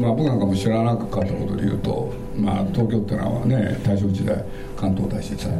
[0.00, 4.42] まあ僕なんかも知らなかったことで言うと、まあ、東京ってのはね大正時代
[4.76, 5.52] 関東大震災。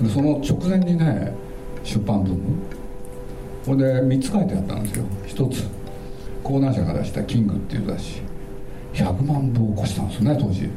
[0.00, 1.32] でその直前にね
[1.84, 2.40] 出版ブーム。
[3.66, 5.04] これで3つ書いてあったんですよ。
[5.26, 5.68] 1つ。
[6.42, 8.22] 講談社が出した「キング」っていう雑誌。
[8.94, 10.68] 100万部を起こしたんですよね当時。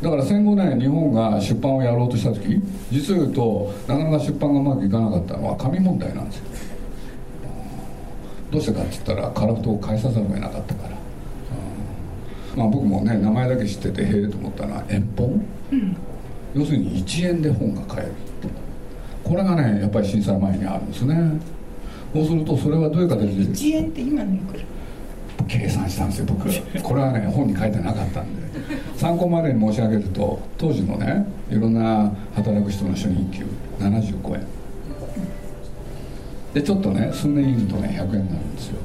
[0.00, 6.44] だから戦後ね日本が出版をやろうとした時実を言うとなかなか出版がうまくいかなかったのは紙問題なんですよ。
[8.50, 10.96] どうしてかって言ったらカラフトを返さざるを得なかったから、
[12.56, 15.96] まあ僕もね名前だけ知っててへえと思ったのは円本、うん、
[16.54, 18.12] 要するに1円で本が買える
[19.22, 21.40] これがねやっぱり震災前にあるんですね。
[22.12, 24.64] そうするとそれはどういう形で？1円って今のいくら？
[25.46, 26.48] 計算したんですよ僕。
[26.82, 28.40] これはね本に書いてなかったんで。
[28.96, 33.44] 参考までに申し上げると当時のねいろんな働く人の初任給
[33.78, 34.46] 75円。
[36.52, 38.78] でちょっとね数年いるとね100円になるんですよ。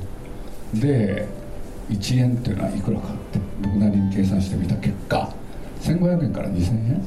[0.76, 1.28] で
[1.90, 5.32] 1円っていうのはいくらかって僕なりに計算してみた結果
[5.82, 7.04] 1500円から2000円。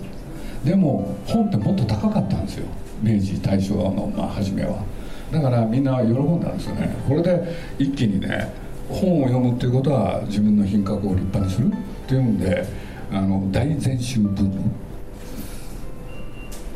[0.64, 2.66] でも本ってもっと高かったんですよ。
[3.02, 4.84] 明治大正のまあ初めは。
[5.32, 6.94] だからみんな喜んだんですよね。
[7.06, 8.52] これで一気にね
[8.88, 11.70] 本を読むっていうことは自分の品格を立派にするっ
[12.06, 12.66] ていうんで
[13.12, 14.50] あの大全集文ー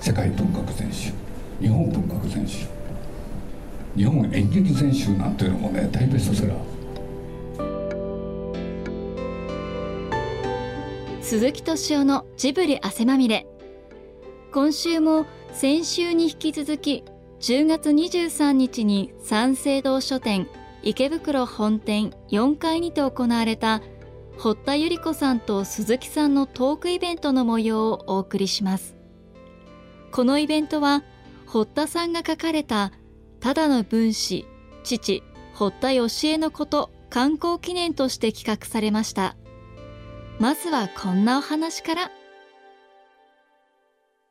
[0.01, 1.13] 世界文学全集。
[1.61, 2.67] 日本文学全集。
[3.97, 6.82] 日本演劇全集なんていうのもね大ベストセラー。
[11.33, 13.47] 鈴木敏夫のジブリ汗まみれ。
[14.53, 17.05] 今週も先週に引き続き
[17.41, 20.47] 10月23日に三省堂書店
[20.83, 23.81] 池袋本店4階にて行われた
[24.37, 28.95] 堀田由里子さんと鈴木さんのトークイベントの模様をお送りします。
[30.11, 31.03] このイベントは
[31.47, 32.93] 堀田さんが書かれた
[33.41, 34.45] ただの分子
[34.85, 35.23] 父
[35.55, 39.35] 堀田義恵のこと観光記念として企画されました。
[40.43, 42.11] まずはこんなお話から。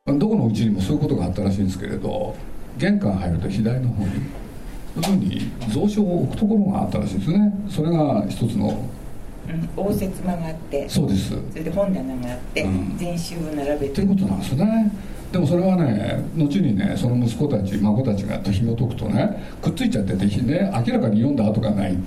[0.06, 2.36] どこのうちにもそういうことがあったらしいんですけれど
[2.78, 4.12] 玄関入ると左の方に
[4.98, 5.40] 要するに
[5.74, 7.54] 蔵書を置くところがあったらしいですね。
[7.70, 8.90] それが一つの。
[9.78, 11.30] 応接間があってそうです。
[11.30, 13.90] それで本棚があって、うん、全集を並べて。
[13.96, 14.92] ということなんですね。
[15.32, 21.98] でもそれはね後にねその息子たち孫たちが紐解くとねくっついちゃっててね明らかに読んだ跡がない。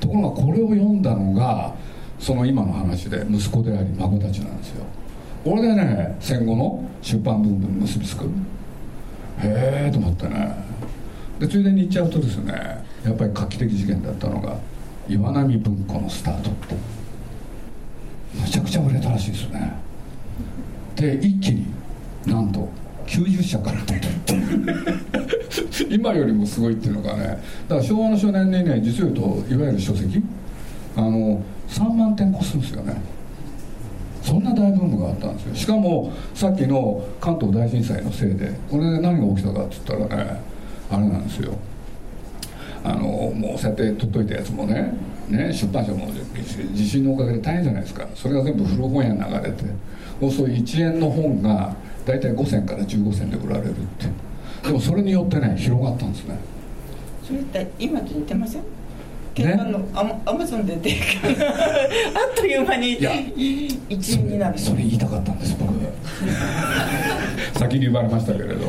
[0.00, 1.76] ところがこれを読んだのが
[2.22, 4.84] その今の話で息子であり孫たちなんですよ。
[5.44, 8.26] これでね戦後の出版文に結びつく
[9.42, 10.54] へえと思ってね。
[11.40, 12.52] でついでに言っちゃうとですね
[13.04, 14.56] やっぱり画期的事件だったのが
[15.08, 17.02] 岩波文庫のスタートって。
[18.40, 19.72] めちゃくちゃ売れたらしいですね。
[20.94, 21.66] で一気に
[22.24, 22.68] なんと
[23.06, 24.08] 90社から出て
[25.90, 30.22] 今よりもすごいっていうのがねだから昭和の初年にね実を言うといわゆる書籍。
[30.94, 32.94] あの3万点越すんですよね。
[34.22, 35.54] そんな大ブームがあったんですよ。
[35.54, 40.40] しかもさっきの関東大震災のせいでこれで何が起きたかって言ったらね
[40.90, 41.54] あれなんですよ。
[42.84, 43.00] あの
[43.34, 44.92] もうそうやって取っといたやつもね
[45.28, 46.08] ね出版社も
[46.74, 48.06] 地震のおかげで大変じゃないですか。
[48.14, 49.64] それが全部古本屋に流れて
[50.30, 54.06] そういう1円の本が大体5銭から15銭で売られるって。
[54.62, 56.38] でもそれによってね広がったんですね。
[57.24, 58.62] それって今と似てません？
[59.40, 59.58] ね、
[59.94, 64.58] あのアマゾンで出て あっという間に1円になる。
[64.58, 65.72] それ言いたかったんです僕。
[67.58, 68.66] 先に言われましたけれど。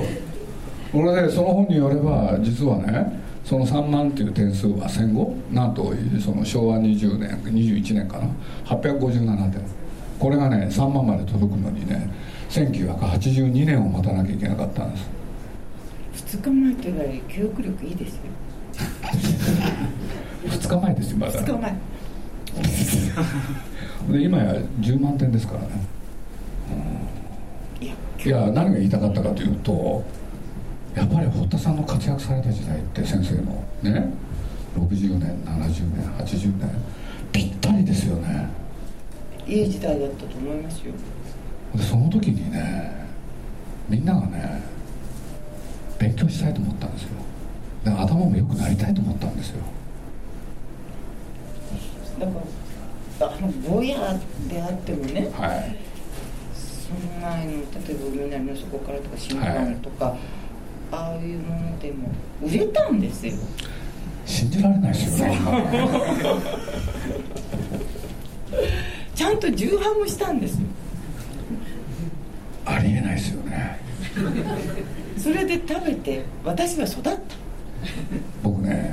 [0.94, 8.28] これでその本によれば実はねその3万っていう点数は戦後なんとその昭和20年21年かな。
[8.66, 9.62] 857点。
[10.20, 12.10] これがね3万まで届くのにね
[12.50, 15.24] 1982年を待たなきゃいけなかったんです。
[16.38, 18.22] 2日前というのは記憶力いいですよ
[20.46, 21.34] 2日前ですよまだ。
[21.34, 21.52] 2日
[24.10, 24.20] 前。
[24.20, 25.68] で今や10万点ですからね、
[27.82, 30.04] うん、いや何が言いたかったかというと
[30.96, 34.14] やっぱり堀田さんの活躍された時代って先生のね。
[34.78, 36.70] 60年70年80年。
[37.32, 38.50] ぴったりですよね。
[39.48, 40.94] いい時代だったと思いますよ。
[41.76, 43.08] でその時にね
[43.88, 44.64] みんながね
[46.00, 47.10] 勉強したいと思ったんですよ。
[47.84, 49.64] だから頭も良くなりたいと思ったんですよ
[52.20, 52.34] だか
[53.20, 54.20] らあのぼや
[54.50, 55.78] であってもね、はい、
[56.54, 60.18] その前の例えば南の底からとか新聞とか、はい、
[60.92, 62.10] ああいうものでも
[62.42, 63.34] 売れたんですよ。
[64.26, 65.38] 信じられないですよね
[69.14, 70.60] ちゃんと重版もしたんですよ。
[72.66, 73.80] ありえないですよね。
[75.18, 77.20] それで食べて私は育った。
[78.42, 78.93] 僕ね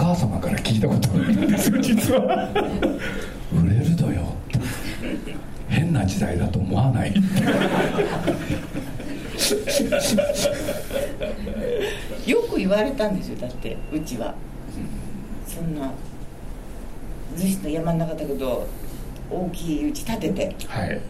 [0.00, 2.48] 母様から聞いたことがあるんですよ実は。
[3.52, 4.34] 売れるのよ
[5.68, 7.14] 変な時代だと思わない？
[12.26, 14.34] よく言われたんですよだってうちは、
[15.46, 15.92] そんな
[17.36, 18.66] 逗子の山の中だけど
[19.30, 21.00] 大きい家建てて、はい。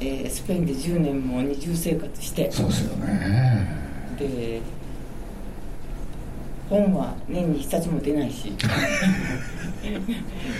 [0.00, 2.50] えー、スペインで10年も二重生活して。
[2.50, 3.68] そうですよね。
[4.18, 4.60] で
[6.70, 8.52] 本は年に一冊も出ないし。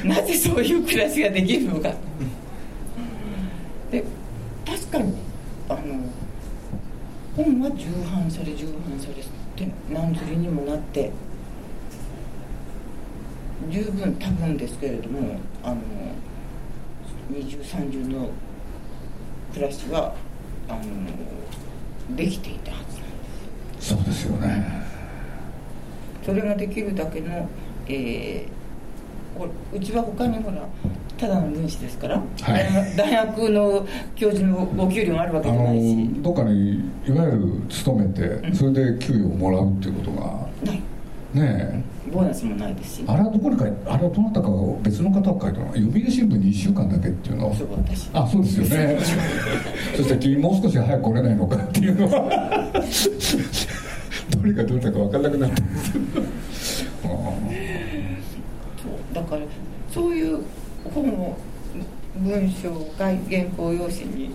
[0.04, 1.94] なぜそういう暮らしができるのか。
[3.90, 4.04] で
[4.66, 5.14] 確かに
[5.68, 5.80] あの
[7.36, 9.24] 本は重版され重版されっ
[9.56, 11.10] て何釣りにもなって
[13.70, 15.76] 十分多分ですけれどもあの
[17.28, 18.30] 二重三重の
[19.52, 20.14] 暮らしは
[20.68, 23.10] あのできていたはずなん
[23.76, 23.94] です。
[23.94, 24.79] そうですよね。
[26.30, 27.48] それができるだけの、
[27.88, 30.62] えー、うちは他にほら
[31.18, 32.22] ただの分子ですから、は
[32.60, 36.08] い、大学の教授のご給料があるわけじゃないし。
[36.22, 40.26] どっかにいわゆる勤めてそれで給与をもらうっていうことが。
[40.64, 40.76] ない。
[40.76, 40.82] ね
[41.34, 41.82] え。
[42.12, 43.04] ボーナスもないですし。
[43.08, 44.48] あれはどこにかあれはどなたか
[44.82, 45.66] 別の方が書いたの？
[45.74, 47.50] 読売新聞に1週間だけっていうの？
[47.50, 48.08] はそう私。
[48.14, 48.98] あそうですよね。
[49.96, 52.70] そ して君もう少し早く来れないのかっていうのは
[54.30, 55.62] どれかどれだか分からなくなって。
[59.12, 59.42] だから
[59.92, 60.42] そういう
[60.94, 61.36] 本を
[62.16, 64.34] 文章を書い原稿用紙に、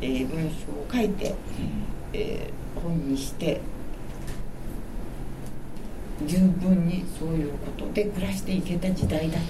[0.00, 1.34] えー、文章を書いて、
[2.12, 3.60] えー、本にして
[6.26, 9.40] 十分にそういうことで暮らしていけた時代だっ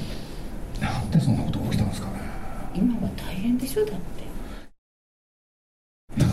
[0.80, 0.86] た。
[0.86, 2.20] なんでそんなことが起きたんですかね。
[2.74, 4.15] 今は大変でしょだって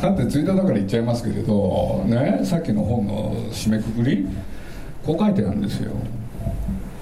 [0.03, 4.27] だってツイッターだから言っちゃいますけれどねさっきの本の締めくくり
[5.05, 5.91] こう書いてあるんですよ。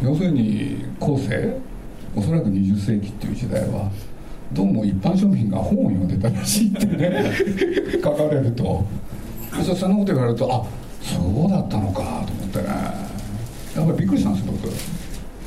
[0.03, 1.57] 要するに後世
[2.15, 3.89] おそらく20世紀っていう時代は
[4.53, 7.31] どうも一般庶民が本を読んでたらしいってね
[8.03, 8.86] 書かれると。
[9.65, 10.63] そそんなこと言われるとあ
[11.01, 12.68] そうだったのかと思ってね。
[13.75, 14.71] やっぱりびっくりしたんです僕、う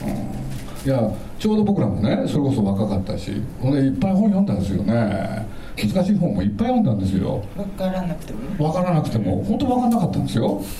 [0.06, 5.47] ん、いやちょうど僕らもねそれこそ若かったしほんでいっぱい本読んだんですよね。
[5.76, 7.43] 難しい本もいっぱい読んだんですよ。
[7.56, 9.43] 分からなくても分からなくても。
[9.43, 10.62] 本当分からなかったんですよ。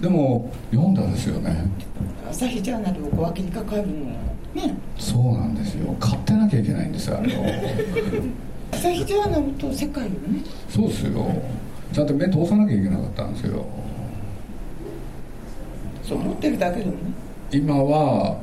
[0.00, 1.66] でも読んだんですよね。
[2.30, 3.88] 朝日ジャーナルを小分けにかかるの
[4.54, 4.74] ね。
[4.98, 5.94] そうなんですよ。
[5.98, 7.42] 買ってなきゃいけないんですよあれを。
[8.72, 10.16] 朝日ジャーナルと世界をね。
[10.68, 11.26] そうですよ。
[11.92, 13.64] ちゃんと目通さなきゃいけなかったんですよ。
[16.04, 16.98] そう思ってるだけでもね。
[17.52, 18.36] 今は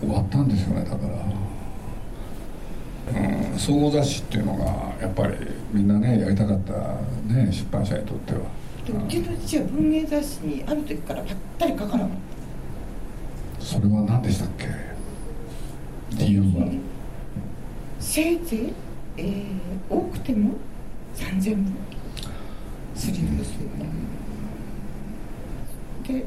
[0.00, 1.14] 終わったんですよねだから
[3.52, 3.58] うん。
[3.58, 4.64] 総合雑誌っていうのが
[5.00, 5.34] やっぱり
[5.72, 6.72] みんなねやりたかった
[7.32, 8.40] ね出版社にとっては。
[8.86, 12.08] でうちの父は文芸雑誌にある時からぱったり書かなかっ
[13.58, 13.64] た。
[13.64, 14.66] それは何でしたっけ？
[16.16, 16.70] 理由は。
[18.00, 18.72] せいぜい、
[19.16, 20.54] えー、多くても
[21.14, 21.70] 3000部。
[22.94, 23.86] するんですよね、
[26.08, 26.24] で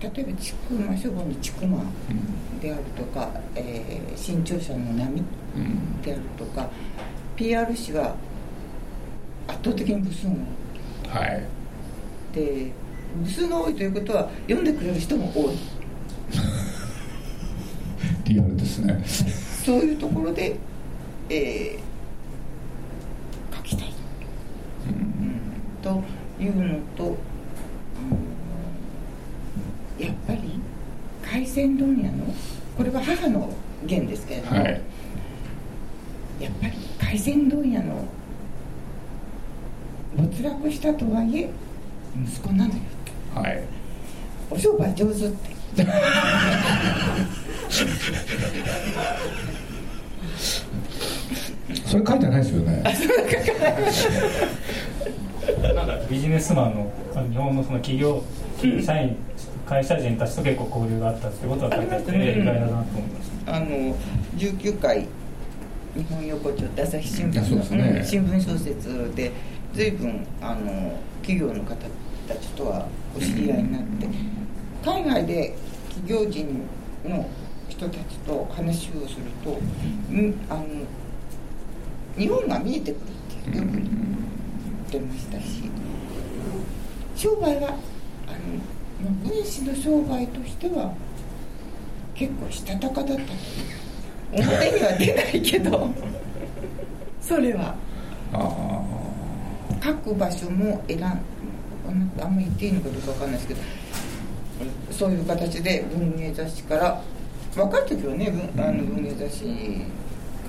[0.00, 1.66] 例えば千曲書房の千曲
[2.60, 5.22] であるとか、えー、新潮社の波
[6.02, 6.68] であるとか、うん、
[7.36, 8.14] PR 誌は
[9.46, 10.32] 圧倒的に部数が
[11.20, 11.46] はい。
[12.32, 12.70] で
[13.22, 15.56] 部数が多いということは読んでくれる人も多い。
[18.24, 19.02] リアルですね。
[19.64, 20.56] そういうところで、
[21.28, 23.92] えー、書きたい、
[24.88, 26.02] うん、と
[26.40, 27.16] いうのと、うん、
[30.00, 30.40] やっぱり
[31.22, 32.24] 海鮮問屋の
[32.76, 33.52] これは母の
[33.84, 34.82] 言ですけれども、はい、
[36.40, 38.04] やっぱり海鮮問屋の
[40.16, 41.50] 没落したとはいえ
[42.24, 42.80] 息子なのよ、
[43.34, 43.62] はい、
[44.50, 45.60] お商売上手って。
[51.86, 52.82] それ書いてないですよね。
[55.74, 56.92] なんかビジネスマンの
[57.30, 58.22] 日本のその企業
[58.84, 59.16] 社員
[59.70, 63.54] 会社人たちと結構交流があったってことは書いてあって意外だなと思いました。
[63.54, 63.66] あの
[64.36, 65.06] 19回
[65.94, 69.30] 日本横丁って朝日新聞の、ね、新聞小説で
[69.72, 71.76] 随分あの企業の方
[72.26, 74.08] たちとはお知り合いになって
[74.84, 75.54] 海外で
[75.88, 76.66] 企業人
[77.04, 77.28] の
[77.68, 79.60] 人たちと話をすると、
[80.10, 80.66] うん、あの
[82.18, 85.70] 日本が見えてくるってよく言ってましたし
[87.14, 87.68] 商売は
[88.26, 90.94] あの分子の商売としては
[92.14, 93.32] 結構したたかだった
[94.32, 95.90] 表には出ないけど
[97.20, 97.74] それは
[99.80, 103.60] 各場所も選んあんまり言っていいのかどうか分かんないですけど
[104.90, 107.02] そういう形で文芸雑誌から
[107.56, 109.44] 若い時はね文あの文芸雑誌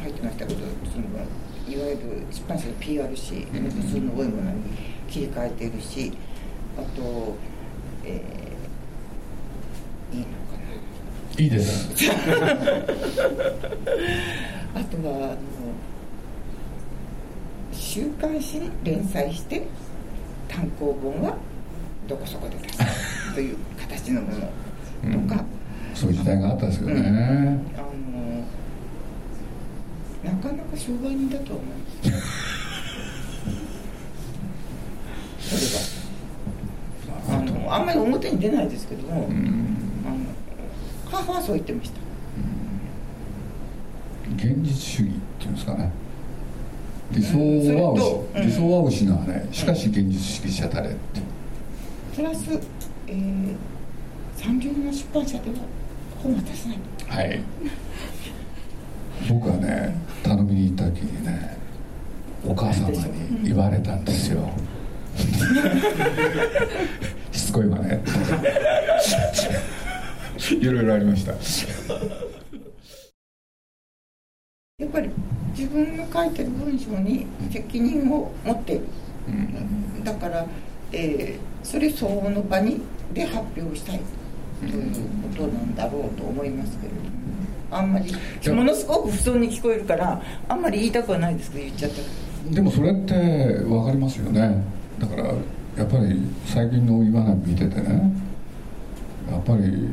[0.03, 0.60] 書いてましたけど
[0.91, 4.63] 新聞いわゆる出版社の PRC 普通の多いものに
[5.10, 6.12] 切り替えてるし
[6.77, 7.36] あと、
[8.05, 10.31] えー、いいのか
[11.38, 11.43] な？
[11.43, 11.89] いいです。
[14.74, 15.38] あとはあの
[17.74, 19.67] 週刊誌に連載して
[20.48, 21.36] 単行本は
[22.08, 22.79] どこそこで出す
[23.36, 25.43] という形のものとか、
[25.91, 27.05] うん、そういう時代があったんですよね、うん、
[27.77, 27.81] あ
[30.27, 32.22] のなかなか商売人だと思うんです
[35.39, 39.66] それがあんまり表に出ないですけども、うん、
[40.06, 40.18] あの
[41.10, 42.00] 母はそう言ってました、
[44.36, 45.92] 現実主義っていうんですかね。
[47.12, 47.38] 理想
[47.84, 47.92] は、
[48.36, 49.48] うん、理想は失わない。
[49.51, 51.22] しかし現実主義者たれって。
[52.16, 52.60] プラス、
[53.08, 53.56] えー、
[54.36, 55.58] 産業の出版社では
[56.22, 56.78] 本は出せない。
[57.08, 57.42] はい。
[59.30, 61.58] 僕はね頼みに行った時にね
[62.46, 64.50] お母様に言われたんですよ、
[65.16, 65.28] し
[67.51, 68.01] つこいわね。
[70.50, 71.34] いろいろありました。
[74.79, 75.10] やっぱり
[75.55, 78.86] 自分の書いてる文章に責任を持っている、
[79.27, 80.46] うん、だから、
[80.91, 82.81] えー、それ相応の場に
[83.13, 84.00] で発表したい
[84.62, 84.91] という
[85.36, 87.12] ことなんだろうと思いますけれども。
[87.74, 88.13] あんまり
[88.50, 94.62] ものすごく不遜に聞こえるからあんまり言いたくはないですけど言っちゃったでもそれって分かりますよね。
[95.00, 95.34] だから
[95.78, 98.12] やっぱり最近の今永見ててね
[99.32, 99.88] やっぱり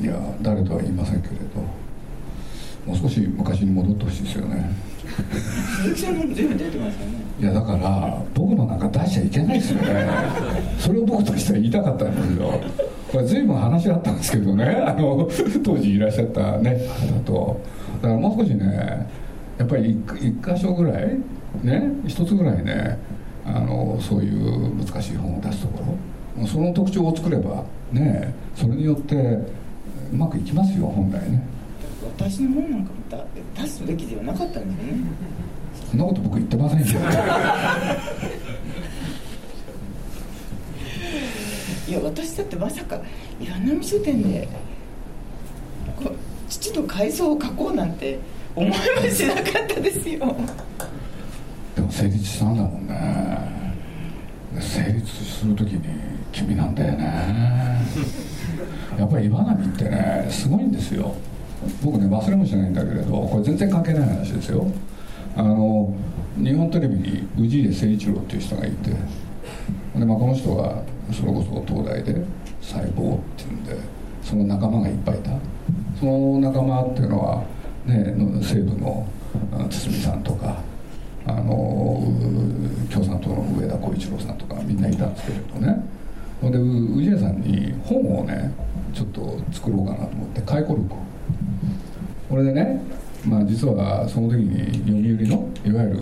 [0.00, 1.60] いや誰とは言いませんけれど
[2.86, 4.70] もう少し昔に戻ってほしいですよね。
[5.82, 10.08] 鈴木さんも全部出てますよねいやだから僕のなんか出しちゃいけないですよね。
[10.78, 12.60] それを僕としては言いたかったんですよ。
[13.12, 15.28] これ随分話あったんですけどねあの
[15.62, 17.60] 当時いらっしゃったね方と。
[18.02, 19.08] だからもう少しね
[19.58, 21.18] やっぱり一箇所ぐらい
[21.62, 22.98] ね一つぐらいね
[23.46, 25.84] あのそういう難しい本を出すとこ
[26.38, 26.46] ろ。
[26.46, 29.46] その特徴を作ればねそれによってう
[30.12, 31.42] まくいきますよ本来ね。
[32.18, 32.90] 私の本なんか
[33.58, 35.00] 出すべきではなかったんですよね。
[35.90, 36.86] そんなこと僕言ってませんよ
[41.88, 43.00] いや私だってまさか
[43.40, 44.48] 岩波書店で
[46.48, 48.18] 父の改装を書こうなんて
[48.54, 48.76] 思いも
[49.08, 50.34] しなかったですよ
[51.76, 53.76] でも成立したんだもんね。
[54.58, 55.82] 成立する時に
[56.32, 57.82] 君なんだよね。
[58.98, 61.12] やっぱり岩波ってねすごいんですよ。
[61.84, 64.66] 僕ね忘れもしないんだけれどこれ全然関係ない話ですよ。
[65.36, 65.92] あの
[66.38, 68.90] 日本テレビに氏家誠一郎っていう人がいて
[69.98, 72.22] で、まあ、この人がそれこそ東大で
[72.62, 73.76] 細胞っていうんで
[74.22, 75.30] その仲間がいっぱいいた。
[76.00, 77.42] その仲間っていうのは、
[77.86, 79.06] ね、西部の
[79.70, 80.62] 堤さんとか
[81.26, 82.02] あの
[82.92, 85.84] 共産党の上田浩一郎さんとかみんないたんですけれどね。
[86.40, 88.52] ほんで氏家さんに本をね
[88.94, 90.98] ちょっと作ろうかなと思って回顧録を。
[92.28, 92.82] これでね
[93.26, 96.00] まあ、実はその時に読売のいわゆる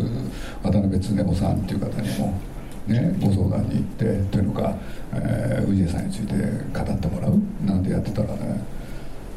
[0.63, 2.39] 渡辺恒夫さんっていう方にも、
[2.87, 4.77] ね、ご相談に行ってというのか、
[5.15, 8.63] えー、氏家さんについて語ってもらうなんてやってたらね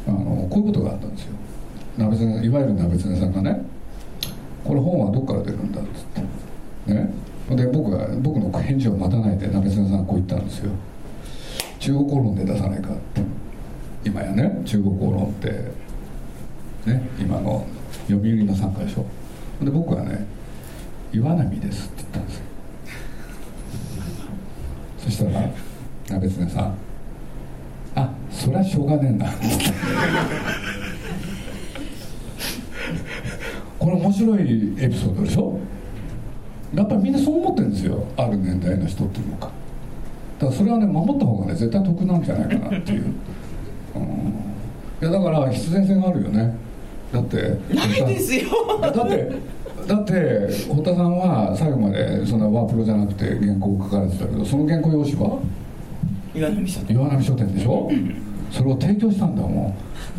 [0.06, 1.34] あのこういうことがあったんですよ。
[1.98, 2.15] 鍋
[2.46, 3.65] いわゆる鍋常さんがね
[4.67, 6.24] 「これ本はどっから出るんだ」っつっ
[6.86, 6.93] て。
[6.93, 7.09] ね。
[7.50, 10.71] で僕が僕の返事を待たないで鍋常さんこう言ったんですよ。
[11.79, 13.21] 中国語論で出さないかって。
[14.03, 15.50] 今やね中国語論って。
[16.86, 17.07] ね。
[17.17, 17.65] 今の
[18.07, 19.05] 読売の参加でしょ。
[19.63, 20.25] で僕はね
[21.13, 22.43] 「岩波です」って言ったんですよ。
[25.00, 25.50] そしたら
[26.09, 26.74] 鍋常さん
[27.95, 29.27] 「あそりゃしょうがねえんだ」
[33.88, 35.58] これ面白いエピソードでしょ？
[36.75, 38.03] やっぱりみんなそう思ってるんですよ。
[38.17, 39.50] ある年代の人っていうのか。
[40.39, 43.06] だからそれはね守った方がね絶対得なんじゃないかなっていう、
[43.96, 44.01] うん、
[45.01, 46.53] いやだから必然性があるよね。
[47.13, 47.38] だって
[47.74, 48.50] ないですよ。
[48.82, 49.32] だって
[49.88, 50.13] だって
[50.67, 55.39] 堀田さんは最後までそんなワープロじゃなくて原稿を書かれてたけどその原稿用紙は？
[56.36, 56.94] 岩波書店。
[56.94, 58.13] 岩波書店でしょ、うん、
[58.51, 59.74] それを提供したんだもん。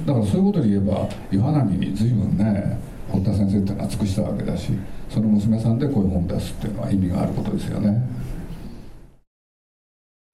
[0.07, 2.79] だからそういうことで言えば岩波に随分ね
[3.11, 4.73] 堀田先生っていうのは尽くしたわけだし
[5.09, 8.19] その娘さんでこういう本を出すっていうのは意味があることですよね。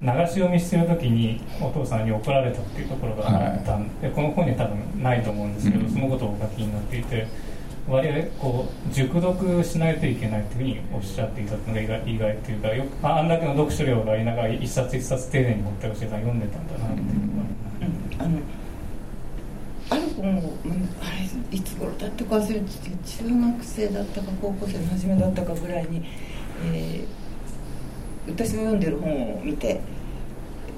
[0.00, 7.26] 流し読みしてる時にお父さんに怒られたっていうところがあったんで、はい、この本には多分ないと思うんですけど、うん、そのことをお書きになっていて
[7.88, 18.40] 割合こう熟読しないといけないというふうにおっしゃっていたのが意外意外というかよくあんだけの読書量がありながら一冊一冊丁寧に持って教えさん読んでたんだなっていうのが、うん、あの
[21.54, 22.66] いつ頃だったか忘れて
[23.04, 26.04] 中学生だったか高校生の初めだったかぐらいに、
[26.64, 29.80] えー、私の読んでる本を見て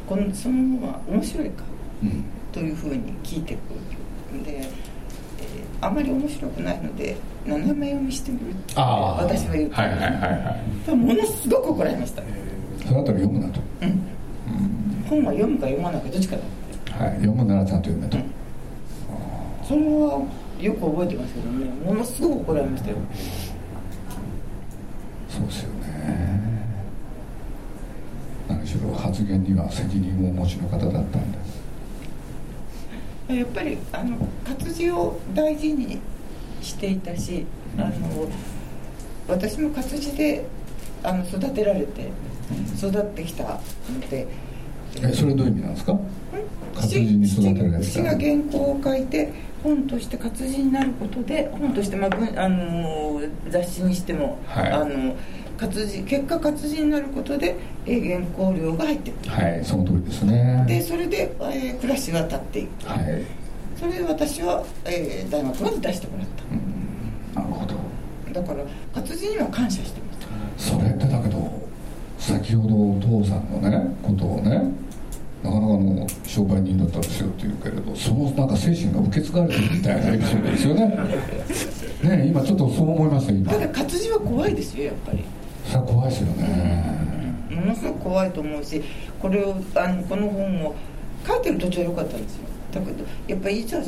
[0.07, 1.65] このその本は面白いか、
[2.03, 3.59] うん、というふうに聞いてく
[4.35, 4.67] るで、えー、
[5.81, 7.17] あまり面白くないので
[7.47, 12.23] 斜め読みしてみるって私は言って、はいはいはいはい、ものすごく怒られました、
[12.85, 14.01] そのあたり読むなと、うん、うん、
[15.09, 16.43] 本は読むか読まないかどっちかだ。
[17.05, 17.15] はい。
[17.17, 18.25] 読むならちゃんと読めと、うん、
[19.67, 20.27] それは
[20.61, 21.67] よく覚えてますけどね。
[21.85, 22.97] ものすごく怒られましたよ。
[25.29, 26.67] そうですよね。
[28.49, 31.39] 何しろ発言には責任をお持ちの方だったんで。
[33.29, 35.99] すやっぱりあの活字を大事に
[36.63, 37.45] していたし
[37.77, 38.29] あの
[39.27, 40.47] 私も活字で
[41.03, 42.11] あの育てられて
[42.79, 44.27] 育ってきたので。
[45.03, 45.99] えそれどういう意味なんですか？
[46.75, 47.81] 活字に育てられた。
[47.81, 49.33] 父が原稿を書いて
[49.67, 55.17] 本として活字になることで本として、まあ、あの雑誌にしても、はい、あの
[55.59, 59.31] 活字結果活字になることで、えー、原稿料が入ってくる。
[59.31, 60.65] はいその通りですね。
[60.69, 62.89] でそれで、えー、暮らしが立っていく。
[62.89, 63.25] はい。
[63.77, 67.75] それで私は、えー、大学まで出してもらった、うん、なるほど。
[68.33, 70.07] だから活字には感謝してま
[70.59, 70.71] す。
[70.71, 71.51] それってだけど
[72.19, 74.86] 先ほどお父さんのねことをね
[75.47, 82.17] なかなかの商売人だったんですよって言うけれどそのなんか精神が受け継がれてるみたいなエピソードですよね。
[82.17, 83.53] ね今ちょっとそう思いました今。
[83.53, 85.25] ただ活字は怖いですよやっぱり。
[85.65, 88.81] それは怖いですよね、ものすごく怖いと思うし
[89.21, 90.77] これをあのこの本を
[91.27, 92.43] 書いてる途中は良かったんですよ。
[92.73, 93.79] だけどやっぱりいざ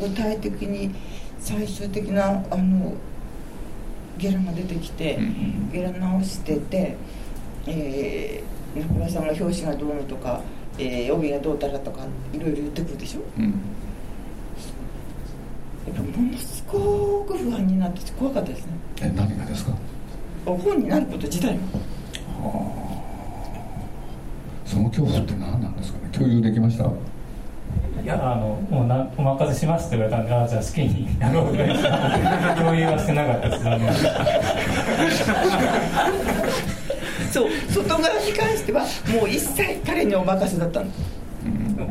[0.00, 0.94] 具体的に
[1.38, 2.94] 最終的なあの
[4.18, 5.18] ゲラが出てきて、
[5.72, 6.96] ゲラ直してて、
[7.66, 10.40] えー、中村さんが表紙がどうのとか、
[10.78, 13.50] えー、帯がどうたらとかいろいろ言ってくるでしょ、うん、や
[15.92, 18.72] っぱものすごく不安になって怖かったですね。
[19.02, 19.72] え何がですか？
[20.44, 21.60] 本になること自体も、
[22.40, 22.60] は
[24.64, 26.08] あ、その恐怖って何なんですかね？
[26.12, 26.84] 共有できました？
[28.04, 31.68] いやあのもうなお任せしますって言われたんでああじゃあ好きにやろうぐらい
[32.56, 33.64] 共有はしてなかったです
[37.36, 41.02] そう外側に関してはもう一切彼にお任せだったんです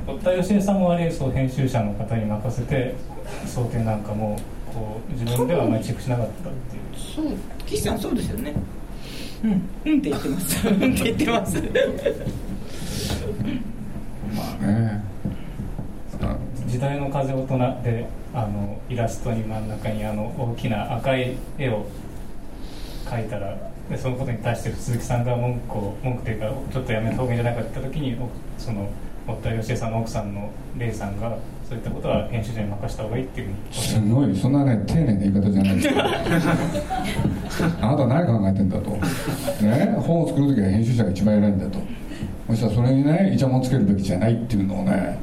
[0.07, 2.95] 堀田芳恵さんもあれそう編集者の方に任せて
[3.45, 4.39] 想定なんかも
[4.73, 6.83] こう自分ではあまりチェックしなかったっていう。
[7.15, 8.55] そう岸さんそうですよね。
[9.43, 9.51] うん。
[9.51, 10.67] うんって言ってます。
[10.67, 11.61] うんって言ってます。
[14.35, 15.03] まあね。
[16.67, 21.85] 時代の風大人であのイラストに真ん中にあの大きな赤い絵を
[23.05, 23.55] 描いたら
[23.89, 28.17] でそのことに対して鈴木さんが文句を文句というかちょっとやめた方がいいんじゃないかって言った時に
[28.57, 28.89] その
[29.27, 36.05] 堀田芳恵さんの奥さんのレイさんがそういったことは編集者に任せた方がいいっていうすごいそんなね丁寧な言い方じゃないですか
[37.81, 41.79] あなた何考えてんだと、ね、本を作る時は編集者が一番偉いんだと。
[42.47, 45.19] そしたらそれにねイチャモンつけるべきじゃないっていうのをね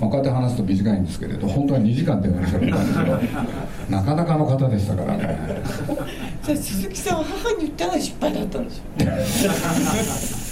[0.00, 3.18] まあ、こうやって話すと短いんですけれど本当は2時間で話しゃべったんですけど
[3.90, 5.38] なかなかの方でしたからね。
[6.42, 8.82] じゃ鈴木さんは母に言ったのは失敗だったんですよ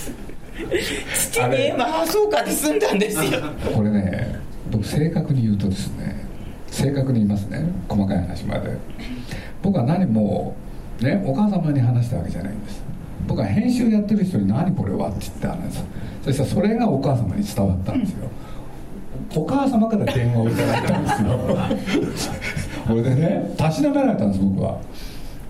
[1.15, 3.41] 父にまあそうかで済んだんですよ。
[3.75, 4.39] これね
[4.71, 6.27] 僕正確に言うとですね
[6.71, 8.77] 正確に言いますね細かい話まで。
[9.63, 10.55] 僕は何も
[11.01, 12.83] ねお母様に話したわけじゃないんです。
[13.27, 15.85] 僕は編集やってる人に「何これは?」って言って話す。
[16.25, 18.29] そしたらそれがお母様に伝わったんですよ、
[19.35, 21.39] お母様から電話をいただいたんですよ。
[22.89, 24.79] これでねたしなめられたんです僕は。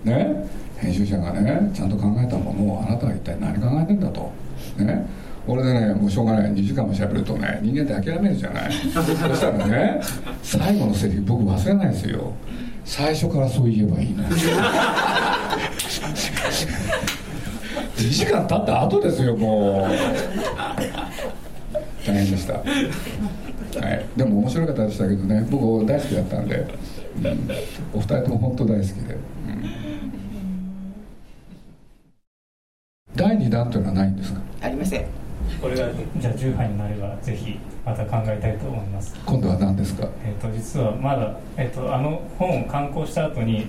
[0.03, 4.31] ね編集者がねちゃんと考えたものをあなたは一体何考えてんだと。
[4.77, 5.05] ね
[5.47, 6.51] 俺でねもうしょうがない。
[6.51, 8.71] 2時間もしゃべるとね人間って諦めるじゃない。
[8.93, 9.99] そしたらね
[10.43, 12.33] 最後のセリフ僕忘れないですよ。
[12.85, 14.29] 最初からそう言えばいいの2
[18.09, 19.91] 時間経った後ですよもう。
[22.05, 22.53] 大変でした
[23.77, 25.47] はい、でも面白かったでしたけどね。
[25.49, 27.49] 僕大好きだったんで、うん、
[27.93, 29.21] お二人とも本当大好きで、うん、
[33.15, 34.41] 第2弾というのはないんですか？
[34.61, 35.05] ありません。
[35.61, 39.15] これがじゃあ10杯になればぜひまた考えたいと思います。
[39.25, 43.67] 今度は何ですか、えーと、実はまだ、えーと、あの本を刊行した後に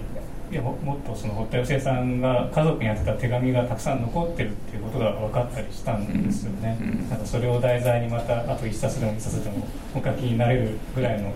[0.50, 11.32] いやもっとその堀田芳恵さんが家族に宛てた手紙がたくさん残ってるっていうことが分かったりしたんですよね、うんうん、なんかそれを題材にまたあと一冊でも二冊でもお書きになれるぐらいの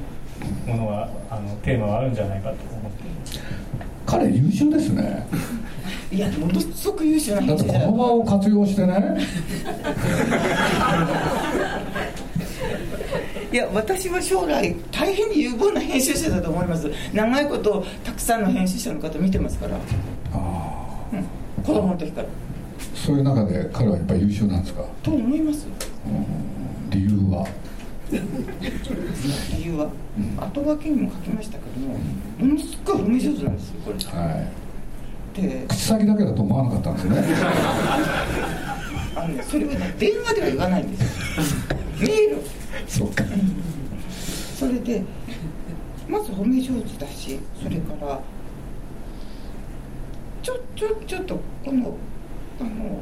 [0.66, 3.04] ものはあのテーマはあるんじゃないかと思って
[4.04, 5.28] 彼優秀ですね。
[6.10, 8.94] いやものすごく優秀なだってこの場を活用してね
[13.54, 16.90] いや私は将来大変に有望な編集者だと思います。
[17.12, 19.76] 長いことたくさんの編集者の方見てますから。
[19.76, 19.78] あ
[20.34, 21.16] あ、う
[21.60, 22.28] ん、子供の時から。
[22.96, 24.82] そういう中で彼はやっぱり優秀なんですか？
[25.04, 25.68] と思います
[26.90, 27.46] 理由は？
[28.10, 29.86] 理由は、
[30.18, 31.96] うん、後書きにも書きましたけども
[32.40, 34.18] ものすごい褒め上手なんですよこれ。
[34.20, 34.48] は
[35.38, 35.40] い。
[35.40, 37.22] で口先だけだと思わなかったんですね。
[39.14, 41.06] あのねそれはね電話では言わないんですよ。
[42.00, 42.42] メール
[42.86, 43.24] そうか、
[44.56, 45.02] それで
[46.08, 48.20] まず褒め上手だしそれから
[50.42, 51.96] ちょちょちょっとこの
[52.60, 53.00] あの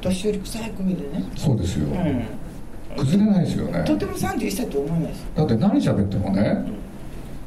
[0.00, 1.24] 年寄り臭い声でね。
[1.36, 2.24] そうですよ、うん。
[2.96, 3.84] 崩れないですよね。
[3.84, 5.26] とても31歳と思えないです。
[5.36, 6.64] だって何喋ってもね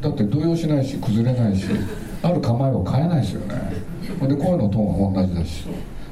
[0.02, 1.66] だって動揺しないし崩れないし
[2.24, 3.56] ある構えを変えないですよね。
[4.28, 5.66] で声のトーンは同じだし。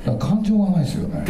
[0.06, 1.24] だから感情がないですよね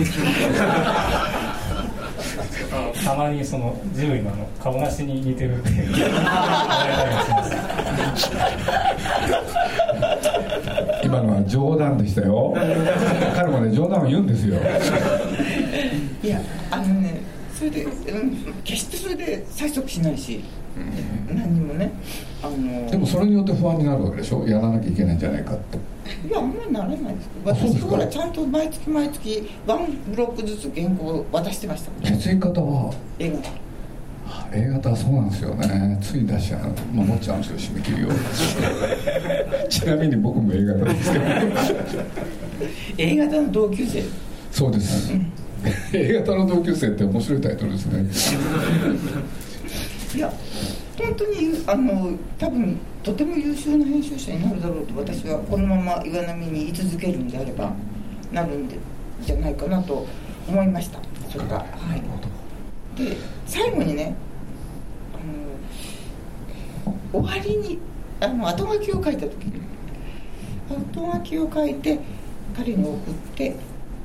[3.03, 5.69] たまにそのジブリのの顔なしに似てるって
[11.03, 12.53] 今のは冗談でしたよ。
[13.35, 14.57] 彼もね冗談を言うんですよ。
[16.23, 17.21] いやあのね
[17.53, 17.89] それで、う
[18.25, 20.43] ん、決してそれで催促しないし、
[20.77, 21.91] うん、何にもね
[22.41, 24.47] あのでもそれによって不安になるわけでしょ？
[24.47, 25.77] やらなきゃいけないんじゃないかって
[26.27, 33.49] いやあんまりならないです私ほらちゃんと毎月毎月ワンブロックずつ原稿を渡してました血液型は？A 型
[34.51, 35.97] A 型はそうなんですよね。
[36.01, 36.73] つい出しちゃう。
[36.93, 38.09] 守っちゃうんですよ締め切りを。
[39.67, 41.25] ちなみに僕も A 型ですけど。
[42.97, 44.03] A 型の同級生。
[44.51, 45.31] そうです、うん。
[45.93, 48.05] A 型の同級生って面白いタイトルですね。
[50.15, 50.31] いや
[50.99, 57.73] 本当にあの多分とても優秀な編集者になるだろうと私はこのまま岩波に居続けるんであれば
[58.31, 58.77] なるんで
[59.21, 60.07] じゃないかなと
[60.47, 62.03] 思いましたそれがはい
[62.95, 64.15] で最後にね
[65.13, 65.17] あ
[67.17, 67.79] の終わりに
[68.19, 69.61] あの後書きを書いた時に
[70.69, 71.99] 後書きを書いて
[72.55, 73.55] 彼に送って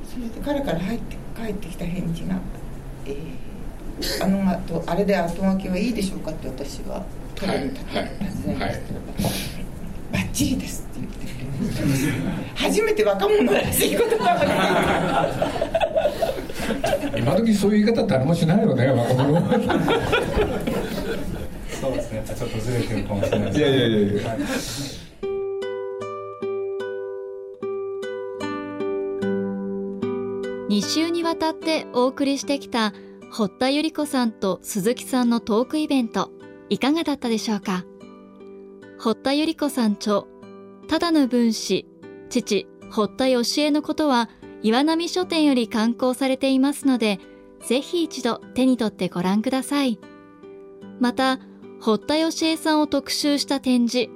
[0.05, 2.39] それで彼から入って返ってきた返事が
[3.05, 7.05] 「えー、あの後あれで後書きはいいでしょうか?」って私は
[7.39, 8.69] 彼に尋ねましたけど、はい。
[8.69, 8.81] はい、
[10.11, 11.25] バッチリです」って言って。
[11.25, 12.13] くれました
[12.55, 15.27] 初めて若者らしい言葉が
[17.17, 18.87] 今時そういう言い方誰もしないよね。
[18.87, 19.41] 若者。
[21.79, 24.39] そうですねちょっとずれてるかもしれないいやいやいやいや、はい
[30.69, 32.93] 2週にわたってお送りしてきた
[33.31, 36.31] 堀田由里子さんと鈴木さんのトークイベント
[36.69, 37.85] いかがだったでしょうか？
[38.99, 40.23] 堀田由里子さん著
[40.87, 41.85] ただの分子
[42.29, 44.29] 父堀田義恵のことは
[44.61, 47.19] 岩波書店より刊行されていますので
[47.65, 49.99] ぜひ一度手に取ってご覧ください。
[50.99, 51.39] また
[51.81, 54.11] 堀田義恵さんを特集した展示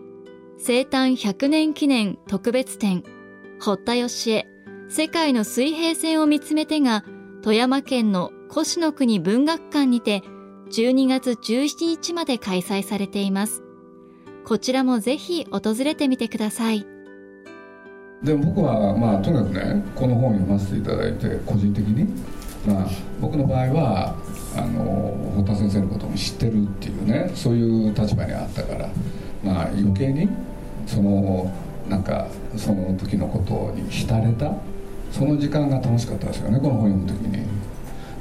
[0.57, 3.03] 生誕100年記念特別展
[3.61, 4.47] 堀田義恵
[4.89, 7.05] 世界の水平線を見つめてが
[7.41, 10.21] 富山県の越の国文学館にて
[10.73, 13.61] 12月17日まで開催されています。
[14.43, 16.83] こちらもぜひ訪れてみてください。
[18.23, 22.05] で僕はまあとにかくねこの本を読ませていただいて個人的に、
[22.65, 22.87] まあ、
[23.21, 24.15] 僕の場合は
[24.57, 28.89] あの堀田先生のことも知ってるっていうねそういう立場にあったから、
[29.43, 30.27] まあ、余計に
[30.87, 31.53] その
[31.87, 32.25] なんか
[32.57, 34.51] その時のことに浸れた
[35.11, 37.52] その時間が楽しかったですよねこの本読む時に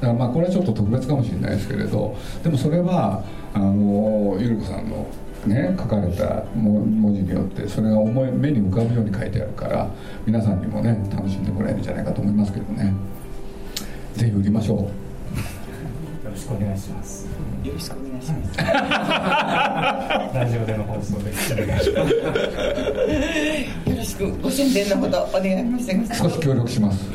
[0.07, 5.07] からまあこれはちょっと特別かもしれないですけれどでもそれはあのゆり子さんの
[5.45, 9.89] ね書かれた文字によってそれが思い目に浮かぶように書いてあるから
[10.25, 12.93] 皆さんにもね楽しんでもらえるんじゃないかと思いますけどね。
[14.13, 14.77] ぜひ売りましょう。
[14.77, 14.89] よ
[16.31, 17.27] ろしくお願いします。
[17.63, 18.57] よろしくお願いします。
[20.33, 21.31] ラジオでの放送で
[21.63, 22.13] お願いします
[23.89, 24.31] よろしく。
[24.41, 26.23] ご宣伝のほどお願い申し上げます。
[26.23, 27.09] 少し協力します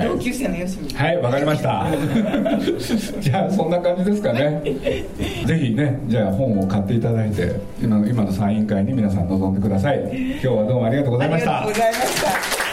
[0.00, 1.86] はい、同級生のよしみはいわかりました。
[3.20, 4.62] じゃあそんな感じですかね。
[5.46, 10.00] ぜひねじゃあ本を買っていただいて今の今のサイン会に皆さん臨んでください。
[10.10, 11.62] 今日はどうもありがとうございました。
[11.62, 12.70] ありがとうございました。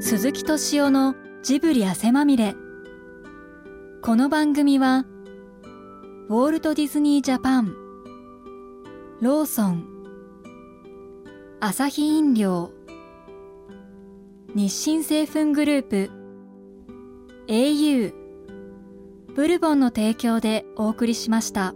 [0.00, 2.54] 鈴木敏夫のジブリ汗まみれ
[4.04, 5.04] この番組は
[6.28, 7.76] ウォールト・ディズニー・ジャパン
[9.20, 9.86] ローソン
[11.60, 12.72] アサヒ飲料
[14.56, 16.10] 日清製粉グループ
[17.46, 18.12] au
[19.36, 21.72] ブルボンの提供でお送りしました。